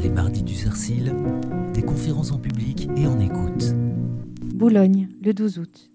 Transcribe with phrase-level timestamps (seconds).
[0.00, 1.12] Les mardis du Cercil,
[1.74, 3.74] des conférences en public et en écoute.
[4.54, 5.90] Boulogne, le 12 août.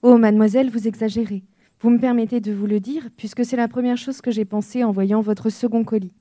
[0.00, 1.44] Oh, mademoiselle, vous exagérez.
[1.80, 4.82] Vous me permettez de vous le dire, puisque c'est la première chose que j'ai pensée
[4.82, 6.14] en voyant votre second colis.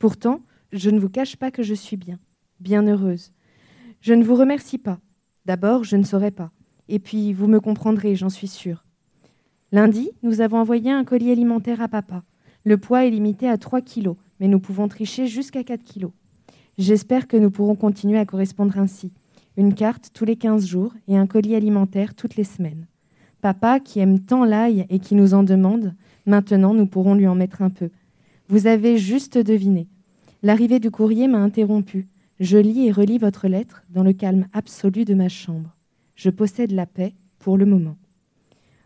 [0.00, 0.40] Pourtant,
[0.72, 2.18] je ne vous cache pas que je suis bien,
[2.60, 3.32] bien heureuse.
[4.00, 4.98] Je ne vous remercie pas.
[5.44, 6.52] D'abord, je ne saurais pas.
[6.88, 8.86] Et puis, vous me comprendrez, j'en suis sûre.
[9.72, 12.24] Lundi, nous avons envoyé un colis alimentaire à papa.
[12.64, 16.12] Le poids est limité à 3 kilos, mais nous pouvons tricher jusqu'à 4 kilos.
[16.78, 19.10] J'espère que nous pourrons continuer à correspondre ainsi.
[19.56, 22.86] Une carte tous les 15 jours et un colis alimentaire toutes les semaines.
[23.40, 25.94] Papa, qui aime tant l'ail et qui nous en demande,
[26.26, 27.88] maintenant nous pourrons lui en mettre un peu.
[28.48, 29.88] Vous avez juste deviné.
[30.42, 32.08] L'arrivée du courrier m'a interrompu.
[32.40, 35.74] Je lis et relis votre lettre dans le calme absolu de ma chambre.
[36.14, 37.96] Je possède la paix pour le moment.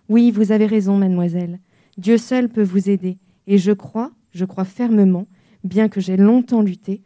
[0.08, 1.58] Oui, vous avez raison, mademoiselle.
[1.98, 3.18] Dieu seul peut vous aider.
[3.48, 5.26] Et je crois, je crois fermement,
[5.64, 7.02] bien que j'ai longtemps lutté,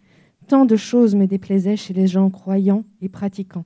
[0.46, 3.64] Tant de choses me déplaisaient chez les gens croyants et pratiquants.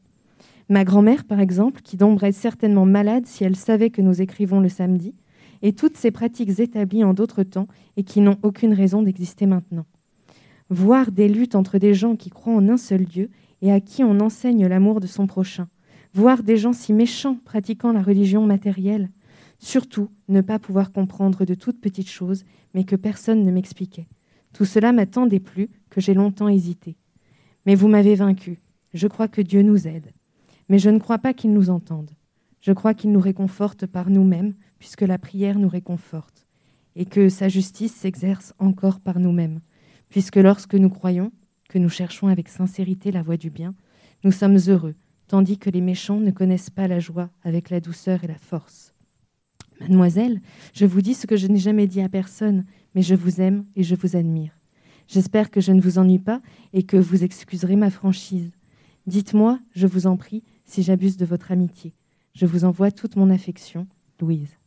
[0.69, 4.69] Ma grand-mère, par exemple, qui tomberait certainement malade si elle savait que nous écrivons le
[4.69, 5.15] samedi,
[5.63, 9.87] et toutes ces pratiques établies en d'autres temps et qui n'ont aucune raison d'exister maintenant.
[10.71, 13.31] Voir des luttes entre des gens qui croient en un seul Dieu
[13.63, 15.69] et à qui on enseigne l'amour de son prochain.
[16.15, 19.11] Voir des gens si méchants pratiquant la religion matérielle.
[19.59, 24.07] Surtout, ne pas pouvoir comprendre de toutes petites choses, mais que personne ne m'expliquait.
[24.59, 26.97] Tout cela m'a tant déplu que j'ai longtemps hésité.
[27.65, 28.61] Mais vous m'avez vaincu.
[28.93, 30.11] Je crois que Dieu nous aide.
[30.69, 32.11] Mais je ne crois pas qu'il nous entende.
[32.61, 36.45] Je crois qu'il nous réconforte par nous-mêmes, puisque la prière nous réconforte,
[36.97, 39.61] et que sa justice s'exerce encore par nous-mêmes,
[40.09, 41.31] puisque lorsque nous croyons,
[41.69, 43.77] que nous cherchons avec sincérité la voie du bien,
[44.25, 44.97] nous sommes heureux,
[45.29, 48.93] tandis que les méchants ne connaissent pas la joie avec la douceur et la force.
[49.81, 50.41] Mademoiselle,
[50.75, 53.65] je vous dis ce que je n'ai jamais dit à personne, mais je vous aime
[53.77, 54.53] et je vous admire.
[55.07, 58.51] J'espère que je ne vous ennuie pas et que vous excuserez ma franchise.
[59.07, 61.95] Dites-moi, je vous en prie, si j'abuse de votre amitié.
[62.35, 63.87] Je vous envoie toute mon affection,
[64.21, 64.58] Louise.